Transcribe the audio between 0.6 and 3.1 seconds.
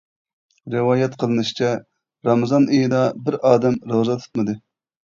رىۋايەت قىلىنىشىچە، رامىزان ئېيىدا